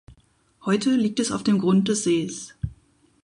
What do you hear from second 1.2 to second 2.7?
auf dem Grund des Sees.